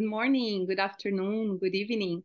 [0.00, 2.22] Good morning, good afternoon, good evening.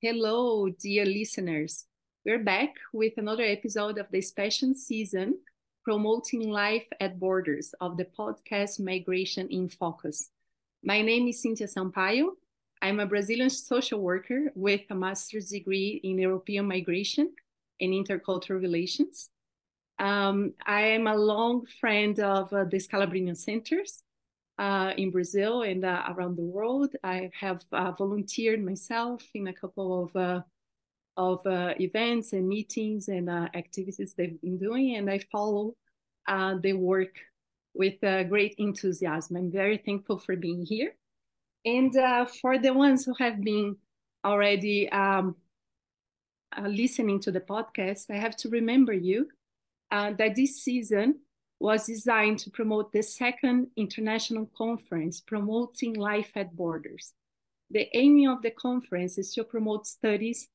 [0.00, 1.86] Hello, dear listeners.
[2.24, 5.40] We're back with another episode of the special season
[5.82, 10.30] promoting life at borders of the podcast Migration in Focus.
[10.84, 12.28] My name is Cynthia Sampaio.
[12.80, 17.32] I'm a Brazilian social worker with a master's degree in European migration
[17.80, 19.30] and intercultural relations.
[19.98, 24.04] Um, I am a long friend of uh, the Scalabrini Centers
[24.58, 26.94] uh, in Brazil and uh, around the world.
[27.04, 30.40] I have uh, volunteered myself in a couple of uh,
[31.16, 35.74] of uh, events and meetings and activities they've been doing, and I follow
[36.26, 37.16] the work
[37.74, 39.36] with great enthusiasm.
[39.36, 40.94] I'm very thankful for being here,
[41.64, 41.94] and
[42.40, 43.76] for the ones who have been
[44.24, 45.36] already um,
[46.62, 49.28] listening to the podcast, I have to remember you
[49.90, 51.20] that this season
[51.58, 57.14] was designed to promote the second international conference promoting life at borders.
[57.70, 60.48] The aim of the conference is to promote studies,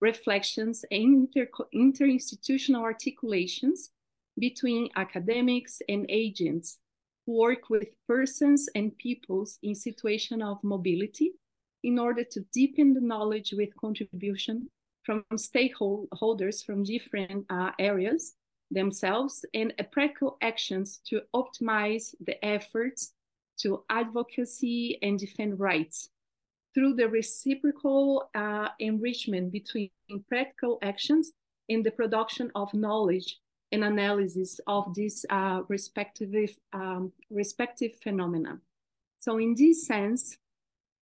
[0.00, 3.90] reflections, and inter interinstitutional articulations
[4.38, 6.78] between academics and agents
[7.24, 11.32] who work with persons and peoples in situation of mobility
[11.82, 14.68] in order to deepen the knowledge with contribution
[15.04, 18.34] from stakeholders from different uh, areas
[18.70, 23.12] themselves and practical actions to optimize the efforts
[23.58, 26.10] to advocacy and defend rights
[26.74, 29.90] through the reciprocal uh, enrichment between
[30.28, 31.32] practical actions
[31.68, 33.38] and the production of knowledge
[33.72, 38.58] and analysis of these uh, respective, um, respective phenomena.
[39.18, 40.36] So in this sense,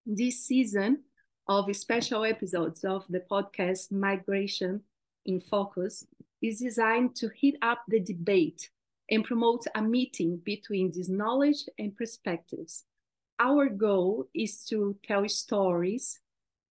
[0.05, 1.03] this season
[1.47, 4.81] of special episodes of the podcast Migration
[5.25, 6.05] in Focus
[6.41, 8.69] is designed to heat up the debate
[9.09, 12.85] and promote a meeting between this knowledge and perspectives.
[13.39, 16.19] Our goal is to tell stories,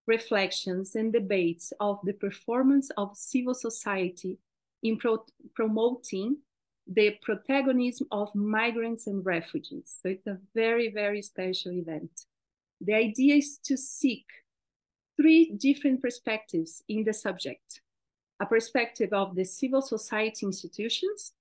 [0.07, 4.39] reflections, and debates of the performance of civil society
[4.83, 5.25] in pro
[5.55, 6.39] promoting
[6.87, 9.97] the protagonism of migrants and refugees.
[10.01, 12.11] So it's a very, very special event.
[12.81, 14.27] The idea is to seek
[15.17, 17.81] three different perspectives in the subject
[18.41, 21.33] a perspective of the civil society institutions,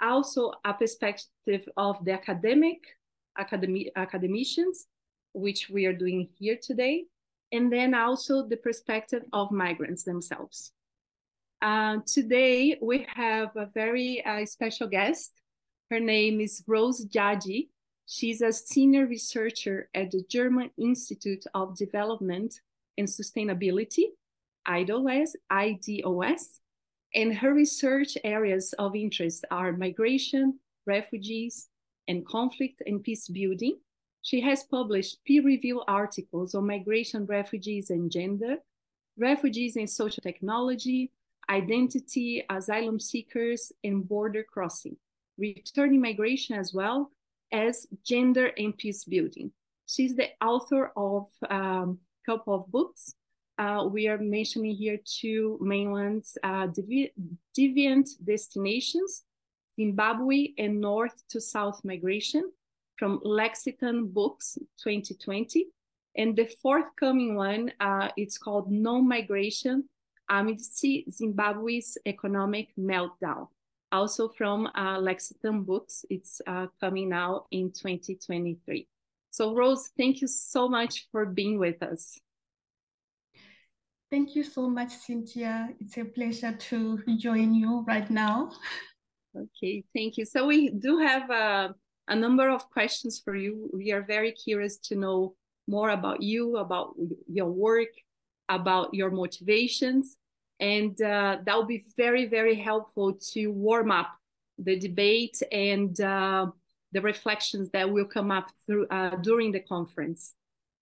[0.00, 2.80] also a perspective of the academic,
[3.38, 4.86] academic academicians,
[5.32, 7.04] which we are doing here today,
[7.52, 10.72] and then also the perspective of migrants themselves.
[11.62, 15.32] Uh, today, we have a very uh, special guest.
[15.90, 17.68] Her name is Rose Jaji.
[18.06, 22.52] She's a senior researcher at the German Institute of Development
[22.98, 24.10] and Sustainability,
[24.68, 26.60] IDOS, IDOS,
[27.14, 31.68] and her research areas of interest are migration, refugees,
[32.08, 33.78] and conflict and peace building.
[34.22, 38.56] She has published peer-reviewed articles on migration, refugees, and gender,
[39.16, 41.12] refugees and social technology,
[41.48, 44.96] identity, asylum seekers, and border crossing,
[45.38, 47.10] returning migration as well
[47.52, 49.52] as gender and peace building.
[49.86, 53.14] She's the author of a um, couple of books,
[53.58, 57.12] uh, we are mentioning here two main ones, uh, devi
[57.56, 59.24] deviant destinations,
[59.78, 62.50] Zimbabwe and North to South migration
[62.98, 65.66] from Lexington Books 2020.
[66.16, 69.84] And the forthcoming one, uh, it's called Non-Migration
[70.30, 73.48] Amidst Zimbabwe's Economic Meltdown.
[73.92, 78.88] Also from uh, Lexington Books, it's uh, coming out in 2023.
[79.30, 82.18] So Rose, thank you so much for being with us.
[84.16, 85.68] Thank you so much, Cynthia.
[85.78, 88.50] It's a pleasure to join you right now.
[89.36, 90.24] Okay, thank you.
[90.24, 91.74] So we do have a,
[92.08, 93.68] a number of questions for you.
[93.74, 95.34] We are very curious to know
[95.68, 96.94] more about you, about
[97.30, 97.90] your work,
[98.48, 100.16] about your motivations.
[100.60, 104.08] And uh, that will be very, very helpful to warm up
[104.56, 106.46] the debate and uh,
[106.92, 110.32] the reflections that will come up through uh, during the conference.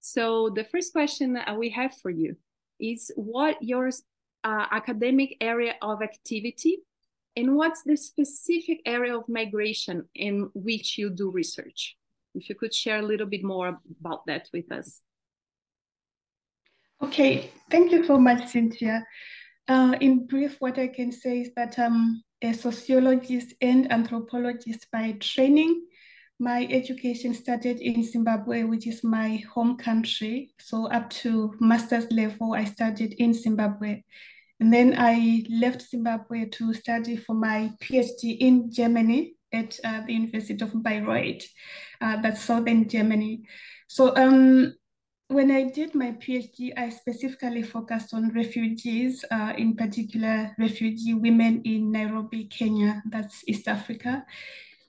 [0.03, 2.37] So the first question we have for you
[2.93, 3.89] is what your
[4.45, 6.79] uh, academic area of activity
[7.37, 11.97] and what's the specific area of migration in which you do research?
[12.35, 15.01] If you could share a little bit more about that with us.
[17.03, 19.05] Okay, thank you so much, Cynthia.
[19.67, 25.13] Uh, in brief, what I can say is that I'm a sociologist and anthropologist by
[25.21, 25.87] training.
[26.41, 30.53] My education started in Zimbabwe, which is my home country.
[30.59, 34.03] So up to master's level, I studied in Zimbabwe.
[34.61, 40.13] And then I left Zimbabwe to study for my PhD in Germany at uh, the
[40.13, 41.45] University of Bayreuth,
[42.01, 43.43] uh, that's southern Germany.
[43.87, 44.75] So um,
[45.29, 51.63] when I did my PhD, I specifically focused on refugees, uh, in particular refugee women
[51.65, 54.25] in Nairobi, Kenya, that's East Africa.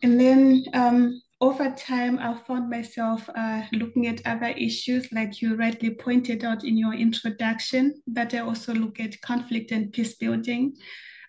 [0.02, 5.56] And then um, over time, I found myself uh, looking at other issues, like you
[5.56, 10.76] rightly pointed out in your introduction, that I also look at conflict and peace building.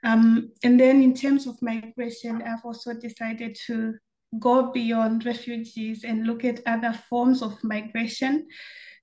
[0.04, 3.94] Um, and then in terms of migration, I've also decided to
[4.38, 8.46] go beyond refugees and look at other forms of migration.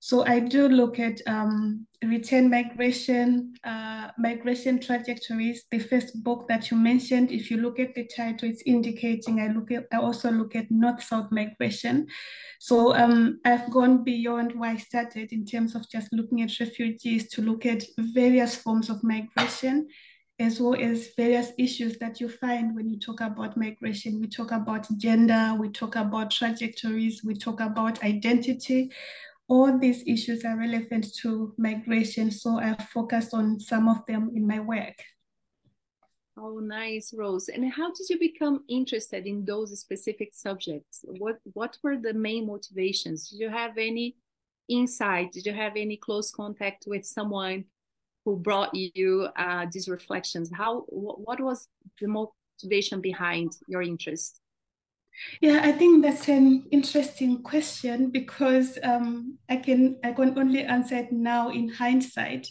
[0.04, 5.64] So I do look at um, return migration, uh, migration trajectories.
[5.72, 9.48] The first book that you mentioned, if you look at the title, it's indicating I
[9.48, 9.86] look at.
[9.94, 12.08] I also look at north-south migration.
[12.60, 17.30] So um, I've gone beyond where I started in terms of just looking at refugees
[17.30, 19.88] to look at various forms of migration
[20.40, 24.20] as well as various issues that you find when you talk about migration.
[24.20, 28.92] We talk about gender, we talk about trajectories, we talk about identity.
[29.48, 34.48] All these issues are relevant to migration, so I've focused on some of them in
[34.48, 34.96] my work.
[36.36, 37.48] Oh, nice, Rose.
[37.50, 41.02] And how did you become interested in those specific subjects?
[41.04, 43.30] What what were the main motivations?
[43.30, 44.16] Did you have any
[44.68, 45.32] insight?
[45.32, 47.66] Did you have any close contact with someone
[48.26, 50.50] who brought you uh, these reflections?
[50.52, 51.68] How what was
[52.02, 54.40] the motivation behind your interest?
[55.42, 60.96] Yeah, I think that's an interesting question because um, I can I can only answer
[60.98, 62.48] it now in hindsight.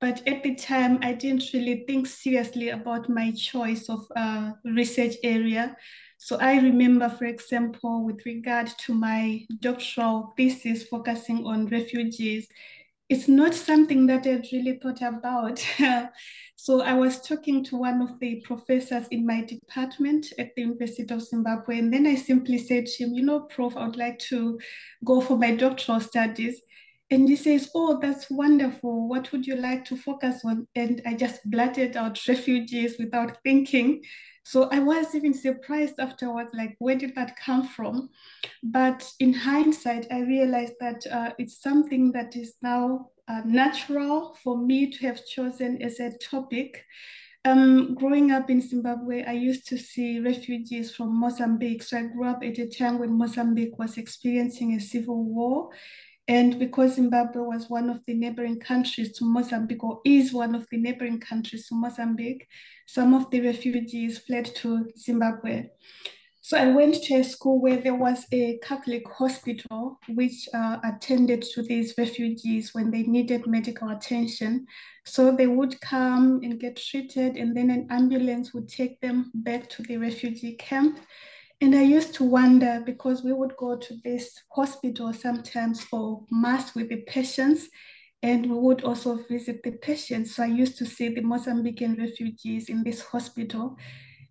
[0.00, 5.16] But at the time, I didn't really think seriously about my choice of uh, research
[5.22, 5.76] area.
[6.18, 12.48] So I remember, for example, with regard to my doctoral thesis focusing on refugees,
[13.08, 15.64] it's not something that I'd really thought about.
[16.62, 21.10] so I was talking to one of the professors in my department at the University
[21.14, 24.18] of Zimbabwe, and then I simply said to him, you know, Prof, I would like
[24.28, 24.60] to
[25.02, 26.60] go for my doctoral studies.
[27.10, 29.08] And he says, Oh, that's wonderful.
[29.08, 30.68] What would you like to focus on?
[30.74, 34.02] And I just blurted out refugees without thinking.
[34.44, 38.10] So I was even surprised afterwards, like, where did that come from?
[38.62, 44.58] But in hindsight, I realized that uh, it's something that is now uh, natural for
[44.58, 46.84] me to have chosen as a topic.
[47.44, 51.82] Um, growing up in Zimbabwe, I used to see refugees from Mozambique.
[51.82, 55.70] So I grew up at a time when Mozambique was experiencing a civil war.
[56.28, 60.66] And because Zimbabwe was one of the neighboring countries to Mozambique, or is one of
[60.70, 62.46] the neighboring countries to Mozambique,
[62.86, 65.70] some of the refugees fled to Zimbabwe.
[66.50, 71.42] So I went to a school where there was a Catholic hospital which uh, attended
[71.42, 74.66] to these refugees when they needed medical attention.
[75.04, 79.68] So they would come and get treated, and then an ambulance would take them back
[79.68, 80.98] to the refugee camp.
[81.60, 86.74] And I used to wonder because we would go to this hospital sometimes for mass
[86.74, 87.68] with the patients,
[88.24, 90.34] and we would also visit the patients.
[90.34, 93.76] So I used to see the Mozambican refugees in this hospital.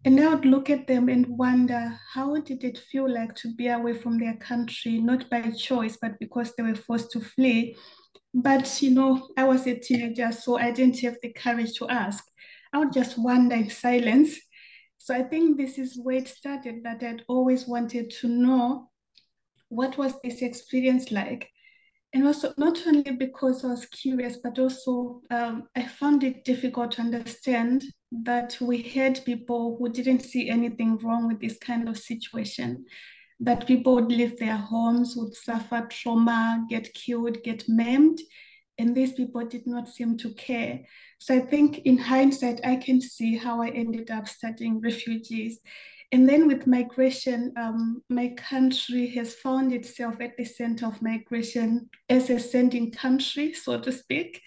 [0.06, 3.68] And I would look at them and wonder how did it feel like to be
[3.68, 7.75] away from their country, not by choice, but because they were forced to flee.
[8.34, 12.24] But you know, I was a teenager, so I didn't have the courage to ask.
[12.72, 14.38] I would just wonder in silence
[15.00, 18.90] so I think this is where it started that I'd always wanted to know
[19.69, 21.50] what was this experience like.
[22.11, 26.94] And also, not only because I was curious, but also um, I found it difficult
[26.94, 31.97] to understand that we had people who didn't see anything wrong with this kind of
[31.97, 32.85] situation.
[33.39, 38.19] That people would leave their homes, would suffer trauma, get killed, get maimed,
[38.80, 40.80] and these people did not seem to care.
[41.19, 45.59] So I think in hindsight, I can see how I ended up studying refugees.
[46.11, 51.89] And then with migration, um, my country has found itself at the center of migration
[52.09, 54.42] as a sending country, so to speak.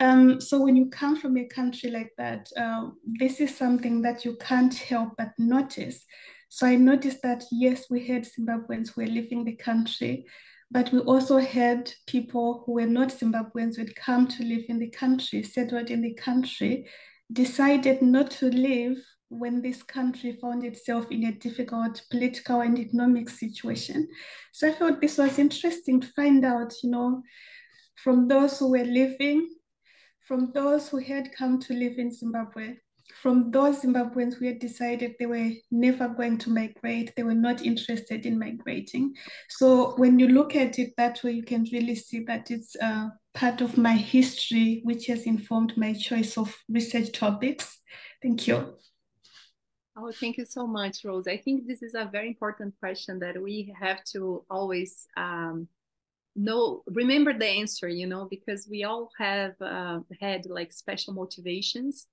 [0.00, 4.24] Um, so when you come from a country like that, uh, this is something that
[4.24, 6.04] you can't help but notice.
[6.48, 10.26] So I noticed that yes, we had Zimbabweans who were leaving the country,
[10.70, 14.78] but we also had people who were not Zimbabweans who had come to live in
[14.78, 16.86] the country, settled in the country,
[17.32, 18.96] decided not to live
[19.28, 24.08] when this country found itself in a difficult political and economic situation.
[24.52, 27.22] So I thought this was interesting to find out, you know,
[28.02, 29.48] from those who were living,
[30.20, 32.76] from those who had come to live in Zimbabwe,
[33.12, 37.62] from those Zimbabweans who had decided they were never going to migrate, they were not
[37.62, 39.14] interested in migrating.
[39.48, 43.08] So when you look at it that way, you can really see that it's uh,
[43.34, 47.78] part of my history, which has informed my choice of research topics.
[48.22, 48.74] Thank you.
[49.96, 51.28] Oh, thank you so much, Rose.
[51.28, 55.68] I think this is a very important question that we have to always um,
[56.36, 62.08] know remember the answer you know because we all have uh, had like special motivations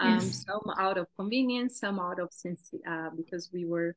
[0.00, 0.44] um, yes.
[0.46, 3.96] some out of convenience some out of sense uh, because we were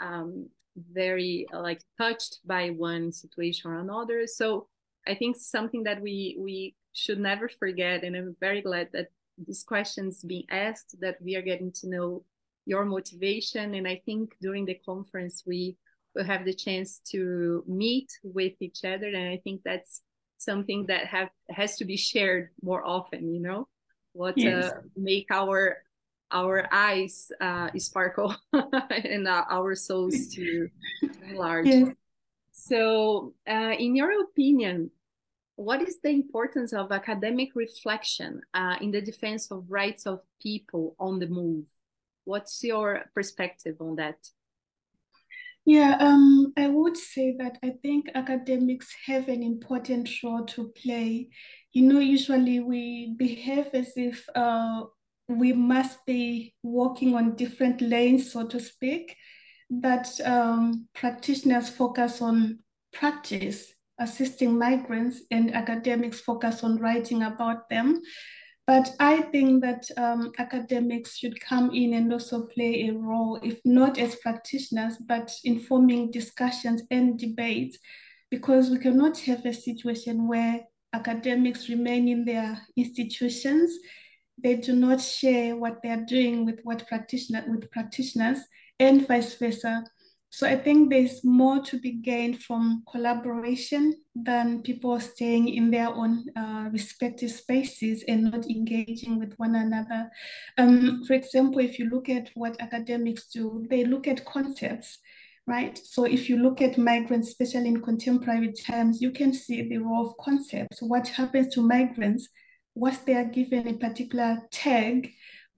[0.00, 0.48] um,
[0.92, 4.66] very uh, like touched by one situation or another so
[5.06, 9.08] i think something that we we should never forget and i'm very glad that
[9.46, 12.22] these questions being asked that we are getting to know
[12.70, 13.74] your motivation.
[13.74, 15.76] And i think during the conference we
[16.14, 19.08] will have the chance to meet with each other.
[19.08, 20.02] And i think that's
[20.38, 23.68] something that have has to be shared more often you know?
[24.12, 24.64] What uh, yes.
[24.64, 25.60] uh, make our
[26.32, 28.34] our eyes uh, sparkle
[29.12, 30.68] and uh, our souls to
[31.28, 31.66] enlarge.
[31.66, 31.94] Yes.
[32.52, 34.90] so uh, in your opinion
[35.56, 40.96] what is the importance of academic reflection uh, in the defense of rights of people
[40.98, 41.66] on the move
[42.30, 44.16] what's your perspective on that
[45.66, 51.28] yeah, um, I would say that I think academics have an important role to play.
[51.72, 54.84] You know, usually we behave as if uh,
[55.28, 59.16] we must be working on different lanes, so to speak,
[59.70, 62.60] that um, practitioners focus on
[62.92, 68.00] practice, assisting migrants, and academics focus on writing about them.
[68.70, 73.58] But I think that um, academics should come in and also play a role, if
[73.64, 77.78] not as practitioners, but informing discussions and debates,
[78.30, 80.60] because we cannot have a situation where
[80.92, 83.76] academics remain in their institutions.
[84.38, 88.38] They do not share what they are doing with what practitioner with practitioners
[88.78, 89.82] and vice versa.
[90.32, 95.88] So I think there's more to be gained from collaboration than people staying in their
[95.88, 100.08] own uh, respective spaces and not engaging with one another.
[100.56, 105.00] Um, for example, if you look at what academics do, they look at concepts,
[105.48, 105.76] right?
[105.76, 110.06] So if you look at migrants, especially in contemporary times, you can see the role
[110.06, 110.80] of concepts.
[110.80, 112.28] What happens to migrants
[112.76, 115.10] once they are given a particular tag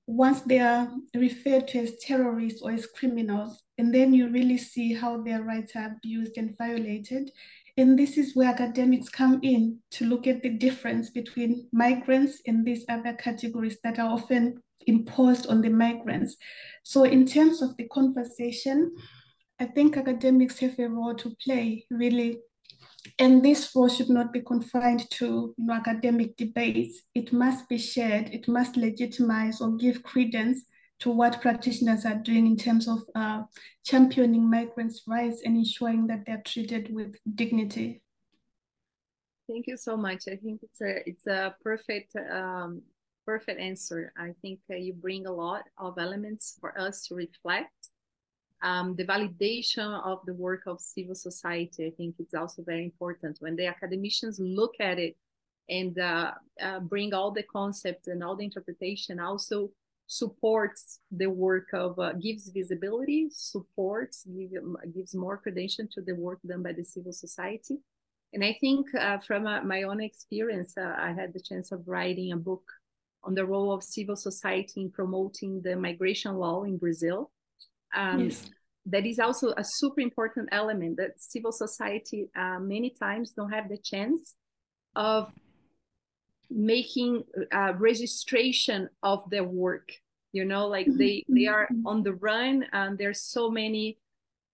[0.07, 4.95] once they are referred to as terrorists or as criminals, and then you really see
[4.95, 7.31] how their rights are abused and violated.
[7.77, 12.67] And this is where academics come in to look at the difference between migrants and
[12.67, 16.37] these other categories that are often imposed on the migrants.
[16.83, 18.95] So, in terms of the conversation,
[19.59, 22.39] I think academics have a role to play, really
[23.19, 27.03] and this role should not be confined to you know, academic debates.
[27.15, 28.29] It must be shared.
[28.31, 30.65] It must legitimize or give credence
[31.03, 33.43] to what practitioners are doing in terms of uh,
[33.85, 38.03] championing migrants' rights and ensuring that they're treated with dignity.
[39.49, 40.25] Thank you so much.
[40.29, 42.83] I think it's a it's a perfect um,
[43.27, 44.13] perfect answer.
[44.17, 47.89] I think uh, you bring a lot of elements for us to reflect
[48.63, 53.39] um, the validation of the work of civil society, I think it's also very important.
[53.41, 55.17] When the academicians look at it
[55.69, 59.71] and uh, uh, bring all the concepts and all the interpretation, also
[60.13, 64.63] supports the work of, uh, gives visibility, supports, give,
[64.95, 67.79] gives more credential to the work done by the civil society.
[68.35, 71.87] And I think uh, from uh, my own experience, uh, I had the chance of
[71.87, 72.65] writing a book
[73.25, 77.31] on the role of civil society in promoting the migration law in Brazil
[77.95, 78.51] um, yes.
[78.87, 83.69] that is also a super important element that civil society uh, many times don't have
[83.69, 84.35] the chance
[84.97, 85.33] of
[86.51, 89.93] making uh, registration of their work
[90.33, 90.99] you know like mm-hmm.
[90.99, 93.99] they they are on the run and there's so many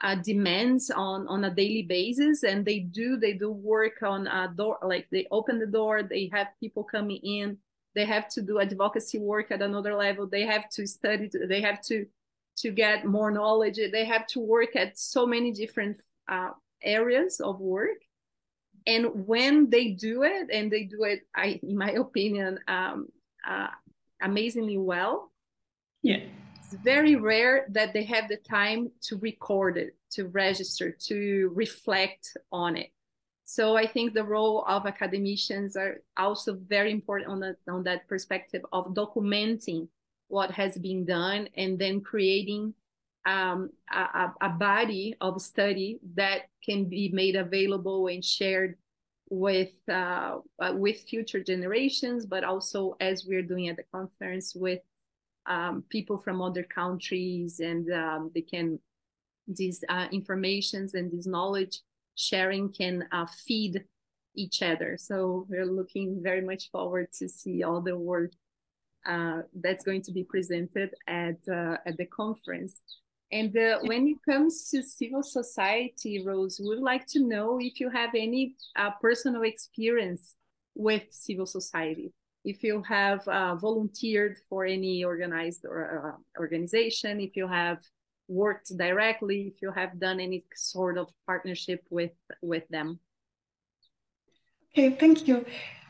[0.01, 4.53] uh, demands on on a daily basis and they do they do work on a
[4.57, 7.57] door like they open the door they have people coming in
[7.95, 11.81] they have to do advocacy work at another level they have to study they have
[11.81, 12.07] to
[12.59, 13.79] to get more knowledge.
[13.93, 16.51] They have to work at so many different uh,
[16.83, 17.99] areas of work.
[18.87, 23.09] And when they do it, and they do it, I, in my opinion, um,
[23.47, 23.69] uh,
[24.23, 25.31] amazingly well.
[26.03, 26.21] Yeah.
[26.57, 32.37] It's very rare that they have the time to record it, to register, to reflect
[32.53, 32.91] on it.
[33.45, 38.07] So I think the role of academicians are also very important on, the, on that
[38.07, 39.89] perspective of documenting
[40.29, 42.75] what has been done and then creating
[43.25, 48.77] um, a, a, body of study that can be made available and shared
[49.31, 50.39] with uh,
[50.73, 54.81] with future generations, but also as we're doing at the conference with
[55.49, 58.79] um, people from other countries, and um, they can
[59.49, 61.81] these uh, informations and this knowledge
[62.15, 63.83] sharing can uh, feed
[64.35, 64.97] each other.
[64.99, 68.33] So we're looking very much forward to see all the work
[69.07, 72.83] uh, that's going to be presented at uh, at the conference.
[73.31, 77.79] And uh, when it comes to civil society, Rose, we would like to know if
[77.79, 80.35] you have any uh, personal experience
[80.75, 82.13] with civil society.
[82.49, 87.79] If you have uh, volunteered for any organized or, uh, organization, if you have
[88.29, 92.89] worked directly, if you have done any sort of partnership with with them.
[94.73, 95.45] Okay, thank you.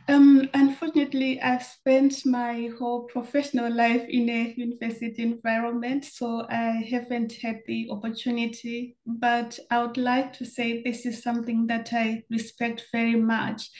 [0.08, 7.32] Um, unfortunately, I've spent my whole professional life in a university environment, so I haven't
[7.42, 8.96] had the opportunity.
[9.04, 13.70] But I would like to say this is something that I respect very much.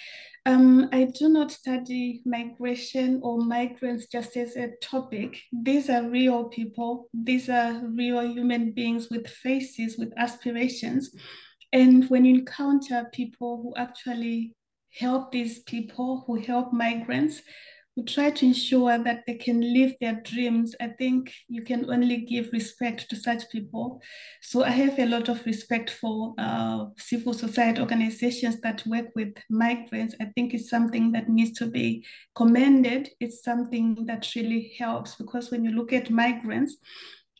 [0.47, 5.41] Um, I do not study migration or migrants just as a topic.
[5.53, 7.09] These are real people.
[7.13, 11.15] These are real human beings with faces, with aspirations.
[11.73, 14.55] And when you encounter people who actually
[14.99, 17.43] help these people who help migrants
[17.99, 20.73] who try to ensure that they can live their dreams.
[20.81, 24.01] I think you can only give respect to such people.
[24.41, 29.35] So i have a lot of respect for uh, civil society organizations that work with
[29.51, 30.15] migrants.
[30.21, 32.05] I think it's something that needs to be
[32.37, 33.09] commended.
[33.19, 36.77] It's something that really helps because when you look at migrants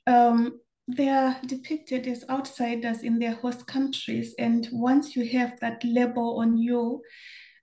[0.09, 4.35] um, they are depicted as outsiders in their host countries.
[4.39, 7.03] And once you have that label on you,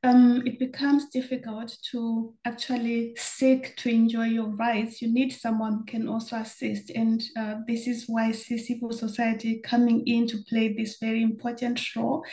[0.06, 5.02] um, it becomes difficult to actually seek to enjoy your rights.
[5.02, 6.92] You need someone who can also assist.
[6.92, 12.24] And uh, this is why civil society coming in to play this very important role.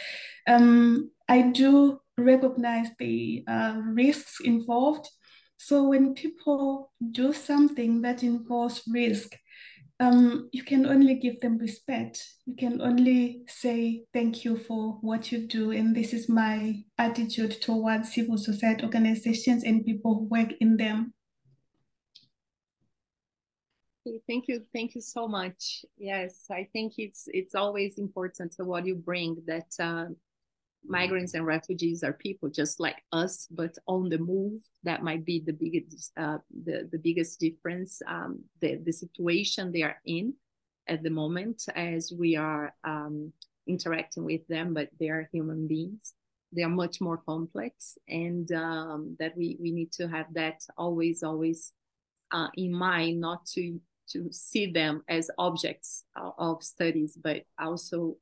[0.46, 5.08] Um, I do recognize the uh, risks involved.
[5.56, 9.34] So when people do something that involves risk,
[10.02, 12.26] um, you can only give them respect.
[12.44, 15.70] You can only say thank you for what you do.
[15.70, 21.14] And this is my attitude towards civil society organizations and people who work in them.
[24.26, 25.84] Thank you, thank you so much.
[25.96, 30.06] Yes, I think it's it's always important to what you bring that uh,
[30.84, 34.60] migrants and refugees are people just like us, but on the move.
[34.84, 38.02] That might be the biggest uh, the the biggest difference.
[38.06, 40.34] Um, the the situation they are in
[40.88, 43.32] at the moment, as we are um,
[43.66, 46.14] interacting with them, but they are human beings.
[46.52, 51.22] They are much more complex, and um, that we we need to have that always
[51.22, 51.72] always
[52.32, 56.04] uh, in mind, not to to see them as objects
[56.38, 58.16] of studies, but also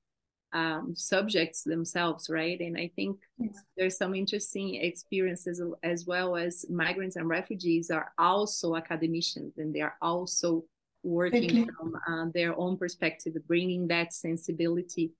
[0.52, 2.58] um, subjects themselves, right?
[2.60, 3.62] And I think yes.
[3.76, 9.80] there's some interesting experiences as well as migrants and refugees are also academicians and they
[9.80, 10.64] are also
[11.02, 15.12] working from uh, their own perspective, bringing that sensibility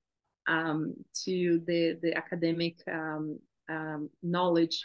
[0.47, 3.39] um, to the the academic um,
[3.69, 4.85] um knowledge.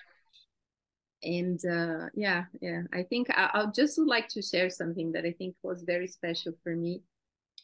[1.23, 5.25] And uh, yeah, yeah, I think I, I just would like to share something that
[5.25, 7.01] I think was very special for me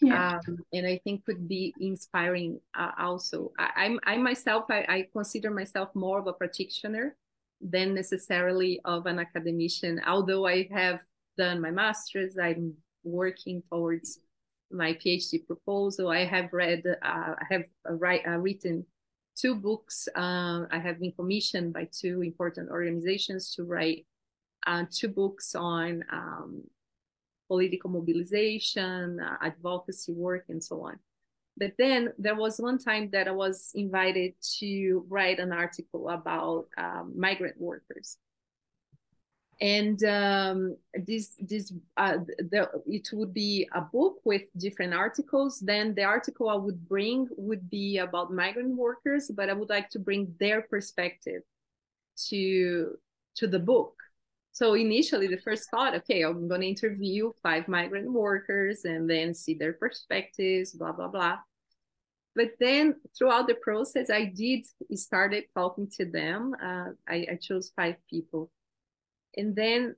[0.01, 0.39] yeah.
[0.47, 3.51] Um, and I think could be inspiring uh, also.
[3.59, 7.15] I, am I myself I, I, consider myself more of a practitioner
[7.61, 10.01] than necessarily of an academician.
[10.07, 11.01] Although I have
[11.37, 14.19] done my master's, I'm working towards
[14.71, 16.09] my PhD proposal.
[16.09, 18.85] I have read, uh, I have write, uh, written
[19.35, 20.07] two books.
[20.15, 24.05] Uh, I have been commissioned by two important organizations to write
[24.65, 26.63] uh, two books on um,
[27.51, 30.97] political mobilization, uh, advocacy work, and so on.
[31.57, 36.67] But then there was one time that I was invited to write an article about
[36.77, 38.17] um, migrant workers.
[39.59, 42.19] And um, this, this, uh,
[42.51, 45.59] the, it would be a book with different articles.
[45.59, 49.89] Then the article I would bring would be about migrant workers, but I would like
[49.89, 51.41] to bring their perspective
[52.29, 52.97] to
[53.39, 53.93] to the book
[54.51, 59.33] so initially, the first thought, okay, I'm going to interview five migrant workers and then
[59.33, 61.37] see their perspectives, blah, blah, blah.
[62.35, 66.53] But then throughout the process, I did started talking to them.
[66.61, 68.51] Uh, I, I chose five people.
[69.37, 69.95] And then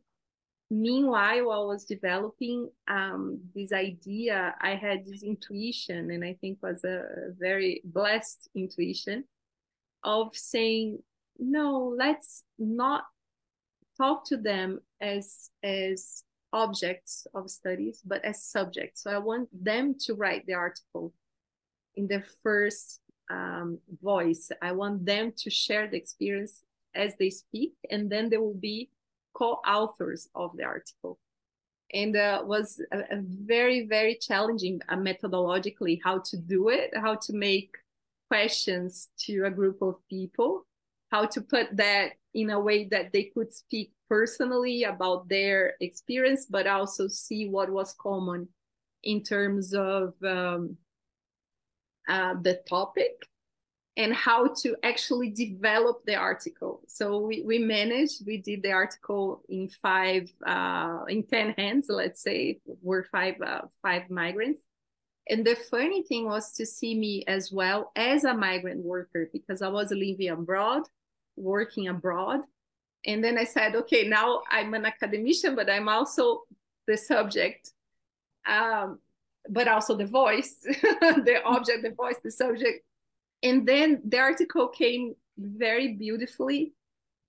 [0.70, 6.84] meanwhile, I was developing um, this idea, I had this intuition, and I think was
[6.84, 9.26] a very blessed intuition
[10.04, 11.00] of saying,
[11.39, 13.04] no, let's not
[13.98, 19.02] talk to them as as objects of studies, but as subjects.
[19.04, 21.12] So I want them to write the article
[21.96, 23.00] in their first
[23.32, 24.52] um, voice.
[24.62, 26.62] I want them to share the experience
[26.94, 28.90] as they speak, and then they will be
[29.34, 31.18] co-authors of the article.
[31.92, 37.16] And uh, was a, a very very challenging uh, methodologically how to do it, how
[37.16, 37.76] to make
[38.30, 40.66] questions to a group of people,
[41.12, 46.46] how to put that in a way that they could speak personally about their experience,
[46.50, 48.48] but also see what was common
[49.04, 50.78] in terms of um,
[52.08, 53.28] uh, the topic
[53.96, 56.82] and how to actually develop the article.
[56.88, 62.22] So we, we managed, we did the article in five, uh, in 10 hands, let's
[62.22, 64.62] say, were five, uh, five migrants.
[65.30, 69.62] And the funny thing was to see me as well as a migrant worker because
[69.62, 70.84] I was living abroad,
[71.36, 72.41] working abroad.
[73.06, 76.43] And then I said, okay, now I'm an academician, but I'm also
[76.88, 77.72] the subject,
[78.48, 79.00] um,
[79.50, 82.86] but also the voice, the object, the voice, the subject.
[83.41, 86.74] And then the article came very beautifully.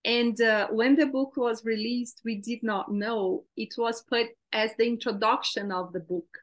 [0.04, 3.44] And uh, when the book was released we did not know.
[3.56, 6.38] It was put as the introduction of the book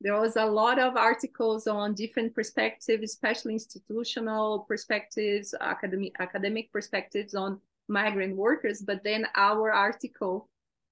[0.00, 7.34] there was a lot of articles on different perspectives especially institutional perspectives academic academic perspectives
[7.34, 10.48] on migrant workers but then our article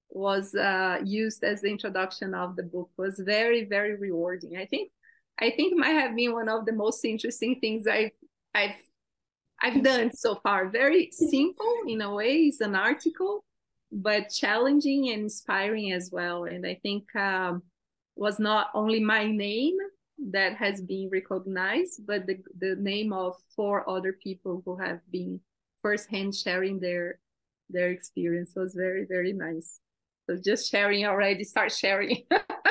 [0.09, 4.65] was uh, used as the introduction of the book it was very very rewarding i
[4.65, 4.91] think
[5.39, 8.13] I think might have been one of the most interesting things I've
[8.55, 8.77] I've
[9.61, 10.69] I've done so far.
[10.69, 13.45] Very simple in a way, it's an article,
[13.91, 16.45] but challenging and inspiring as well.
[16.45, 17.63] And I think um,
[18.17, 19.77] was not only my name
[20.31, 25.41] that has been recognized, but the, the name of four other people who have been
[25.81, 27.19] firsthand sharing their
[27.69, 29.81] their experience was very very nice.
[30.29, 32.25] So just sharing already, start sharing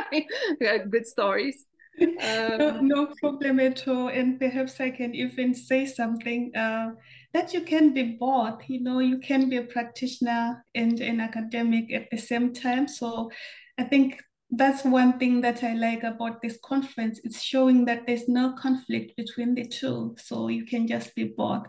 [0.60, 1.66] good stories
[2.00, 4.10] no, um, no, problem at all.
[4.10, 6.92] And perhaps I can even say something uh,
[7.34, 8.62] that you can be both.
[8.68, 12.88] You know, you can be a practitioner and an academic at the same time.
[12.88, 13.32] So
[13.78, 14.22] I think
[14.58, 17.20] that's one thing that I like about this conference.
[17.24, 20.16] It's showing that there's no conflict between the two.
[20.18, 21.68] So you can just be both.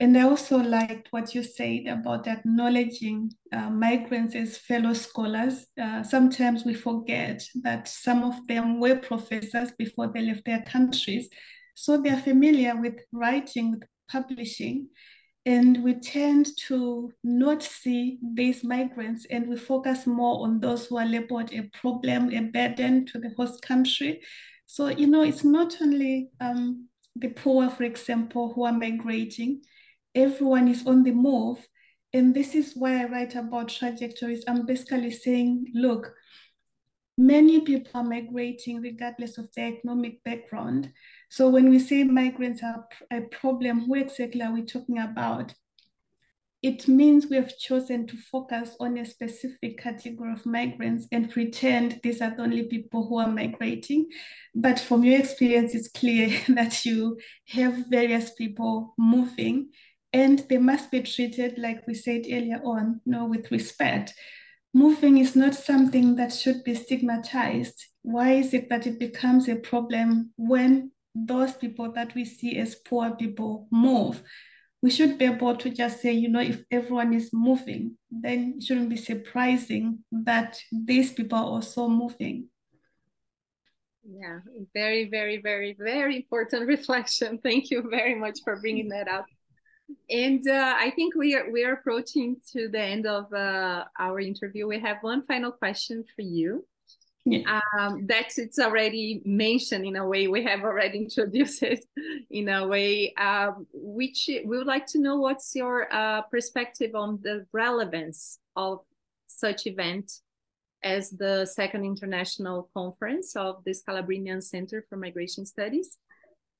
[0.00, 5.66] And I also liked what you said about acknowledging uh, migrants as fellow scholars.
[5.80, 11.28] Uh, sometimes we forget that some of them were professors before they left their countries.
[11.74, 14.88] So they're familiar with writing, with publishing.
[15.48, 20.98] And we tend to not see these migrants and we focus more on those who
[20.98, 24.20] are labeled a problem, a burden to the host country.
[24.66, 29.62] So, you know, it's not only um, the poor, for example, who are migrating,
[30.14, 31.66] everyone is on the move.
[32.12, 34.44] And this is why I write about trajectories.
[34.46, 36.12] I'm basically saying, look,
[37.16, 40.92] many people are migrating regardless of their economic background.
[41.28, 45.52] So when we say migrants are a problem, who exactly are we talking about?
[46.60, 52.00] It means we have chosen to focus on a specific category of migrants and pretend
[52.02, 54.08] these are the only people who are migrating.
[54.54, 57.18] But from your experience, it's clear that you
[57.50, 59.68] have various people moving
[60.12, 64.14] and they must be treated, like we said earlier on, you know, with respect.
[64.74, 67.84] Moving is not something that should be stigmatized.
[68.02, 70.90] Why is it that it becomes a problem when
[71.26, 74.22] those people that we see as poor people move?
[74.80, 78.62] We should be able to just say, you know, if everyone is moving, then it
[78.62, 82.48] shouldn't be surprising that these people are also moving.
[84.04, 84.38] Yeah,
[84.72, 87.38] very, very, very, very important reflection.
[87.38, 89.26] Thank you very much for bringing that up
[90.10, 94.20] and uh, I think we are we are approaching to the end of uh, our
[94.20, 94.66] interview.
[94.66, 96.66] We have one final question for you.
[97.24, 97.60] Yeah.
[97.78, 100.28] Um, that it's already mentioned in a way.
[100.28, 101.84] We have already introduced it
[102.30, 103.12] in a way.
[103.14, 108.80] Um, which we would like to know what's your uh, perspective on the relevance of
[109.26, 110.10] such event
[110.82, 115.98] as the second international conference of the Scalabrinian Center for Migration Studies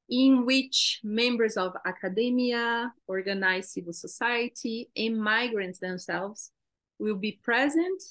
[0.09, 6.51] in which members of academia, organized civil society, and migrants themselves
[6.99, 8.03] will be present.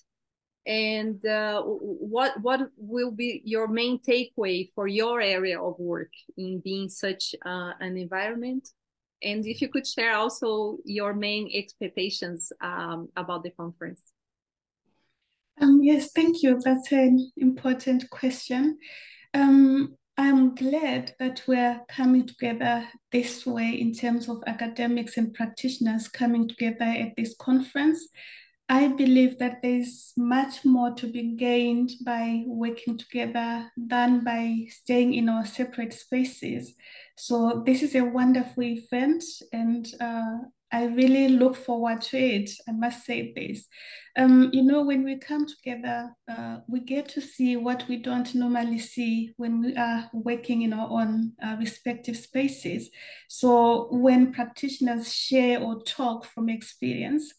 [0.68, 6.60] And uh, what what will be your main takeaway for your area of work in
[6.60, 8.68] being such uh, an environment?
[9.24, 14.04] And if you could share also your main expectations um, about the conference.
[15.60, 16.60] Um, yes, thank you.
[16.60, 18.78] That's an important question.
[19.34, 26.08] Um, I'm glad that we're coming together this way in terms of academics and practitioners
[26.08, 28.08] coming together at this conference.
[28.70, 35.14] I believe that there's much more to be gained by working together than by staying
[35.14, 36.74] in our separate spaces.
[37.16, 42.52] So this is a wonderful event and uh, I really look forward to it.
[42.68, 43.68] I must say this.
[44.18, 48.36] Um, you know, when we come together, uh, we get to see what we don't
[48.36, 52.90] normally see when we are working in our own uh, respective spaces.
[53.30, 57.34] So when practitioners share or talk from experience,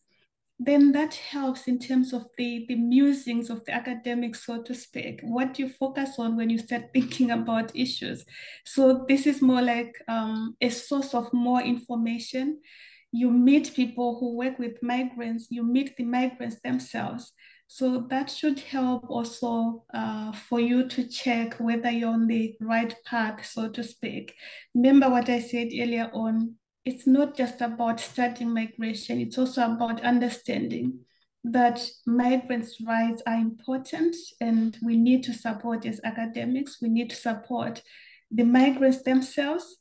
[0.58, 5.20] then that helps in terms of the, the musings of the academics, so to speak.
[5.22, 8.24] What you focus on when you start thinking about issues?
[8.64, 12.60] So this is more like um, a source of more information.
[13.12, 17.32] You meet people who work with migrants, you meet the migrants themselves.
[17.68, 22.94] So that should help also uh, for you to check whether you're on the right
[23.04, 24.34] path, so to speak.
[24.74, 26.54] Remember what I said earlier on,
[26.88, 31.00] it's not just about studying migration, it's also about understanding
[31.44, 37.16] that migrants' rights are important and we need to support as academics, we need to
[37.16, 37.82] support
[38.30, 39.77] the migrants themselves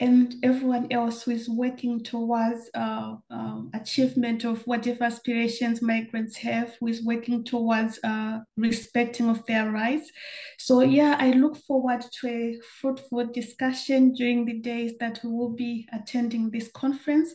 [0.00, 6.74] and everyone else who is working towards uh, um, achievement of whatever aspirations migrants have,
[6.80, 10.10] who is working towards uh, respecting of their rights.
[10.58, 15.54] So yeah, I look forward to a fruitful discussion during the days that we will
[15.54, 17.32] be attending this conference.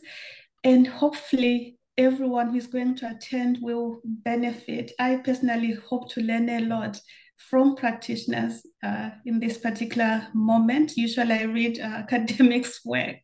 [0.62, 4.92] And hopefully everyone who is going to attend will benefit.
[4.98, 7.00] I personally hope to learn a lot
[7.48, 10.96] from practitioners uh, in this particular moment.
[10.96, 13.18] Usually I read uh, academics' work,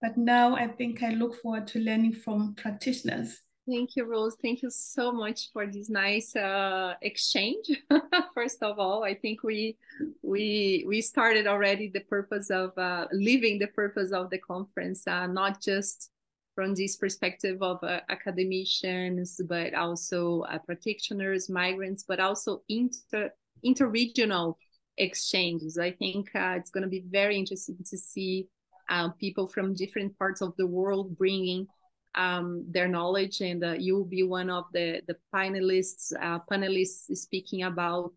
[0.00, 3.40] but now I think I look forward to learning from practitioners.
[3.66, 4.36] Thank you, Rose.
[4.42, 7.70] Thank you so much for this nice uh, exchange.
[8.34, 9.78] First of all, I think we
[10.20, 15.26] we we started already the purpose of uh, living the purpose of the conference, uh,
[15.26, 16.10] not just
[16.54, 23.32] from this perspective of uh, academicians, but also uh, practitioners, migrants, but also inter
[23.64, 24.56] interregional
[24.98, 25.78] exchanges.
[25.78, 28.48] I think uh, it's going to be very interesting to see
[28.88, 31.66] uh, people from different parts of the world bringing
[32.14, 37.64] um, their knowledge, and uh, you'll be one of the the panelists uh, panelists speaking
[37.64, 38.12] about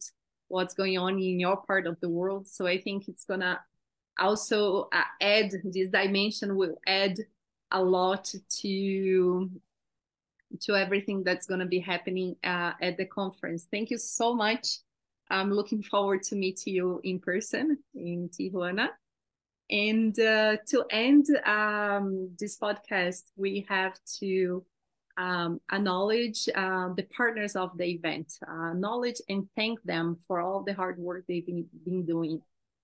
[0.49, 2.47] what's going on in your part of the world.
[2.47, 3.59] So I think it's gonna
[4.19, 7.17] also uh, add this dimension will add
[7.71, 9.49] a lot to
[10.61, 13.67] to everything that's going to be happening uh, at the conference.
[13.69, 14.79] Thank you so much
[15.29, 18.89] I'm looking forward to meet you in person in Tijuana.
[19.69, 24.63] And uh, to end um, this podcast, we have to
[25.17, 30.63] um, acknowledge uh, the partners of the event, uh, acknowledge and thank them for all
[30.63, 32.41] the hard work they've been, been doing.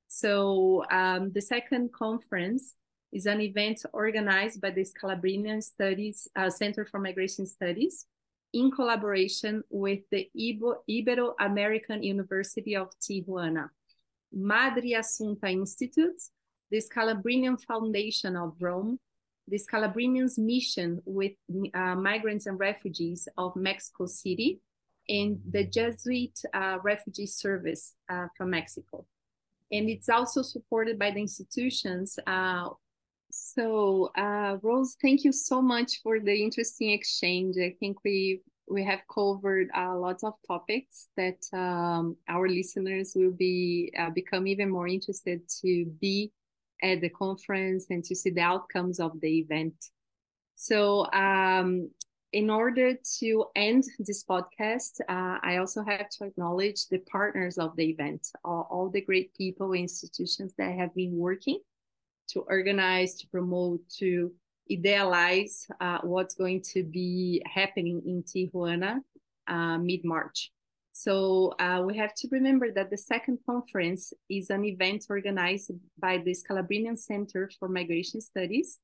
[0.08, 2.76] So um, the second conference
[3.14, 8.08] is an event organized by the Scalabrinian Studies uh, Center for Migration Studies
[8.54, 10.30] in collaboration with the
[10.90, 13.70] Ibero-American University of Tijuana,
[14.32, 16.22] Madre Assunta Institute,
[16.72, 19.00] the Scalabrinian Foundation of Rome,
[19.48, 21.34] the Scalabrinians Mission with
[21.74, 24.60] uh, Migrants and Refugees of Mexico City,
[25.10, 29.06] and the Jesuit uh, Refugee Service uh, from Mexico.
[29.72, 32.70] And it's also supported by the institutions uh,
[33.36, 37.58] so, uh, Rose, thank you so much for the interesting exchange.
[37.58, 43.32] I think we we have covered uh, lots of topics that um, our listeners will
[43.32, 46.32] be uh, become even more interested to be
[46.84, 49.74] at the conference and to see the outcomes of the event.
[50.56, 51.90] So, um,
[52.34, 57.76] in order to end this podcast, uh, I also have to acknowledge the partners of
[57.78, 61.60] the event, all, all the great people, institutions that have been working
[62.34, 64.32] to organize, to promote, to
[64.72, 69.00] idealize uh, what's going to be happening in Tijuana
[69.48, 70.52] uh, mid March.
[70.92, 76.20] So uh, we have to remember that the second conference is an event organized by
[76.20, 78.80] the Scalabrinian Center for Migration Studies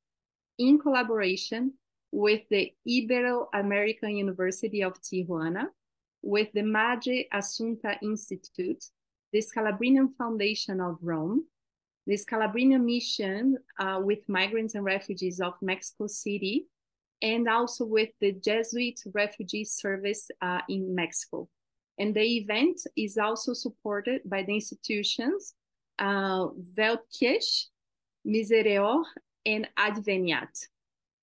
[0.58, 1.74] in collaboration
[2.12, 5.68] with the Ibero-American University of Tijuana,
[6.24, 8.84] with the Madre Assunta Institute,
[9.32, 11.46] the Scalabrinian Foundation of Rome,
[12.10, 16.66] the Scalabrinian mission uh, with migrants and refugees of Mexico City,
[17.22, 21.48] and also with the Jesuit Refugee Service uh, in Mexico.
[22.00, 25.54] And the event is also supported by the institutions
[26.00, 27.68] uh, Weltkirch,
[28.26, 29.04] Misereor,
[29.46, 30.56] and Adveniat.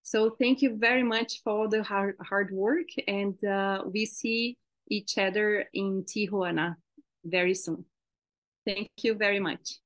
[0.02, 4.56] So thank you very much for all the hard, hard work, and uh, we see
[4.88, 6.76] each other in Tijuana
[7.24, 7.86] very soon.
[8.64, 9.80] Thank you very much.